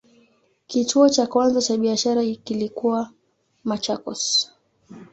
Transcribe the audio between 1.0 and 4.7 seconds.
cha kwanza cha biashara kilikuwa Machakos.